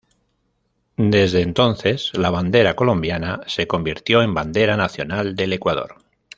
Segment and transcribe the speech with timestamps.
[0.97, 5.97] Desde entonces, la bandera colombiana se convirtió en bandera nacional del Ecuador.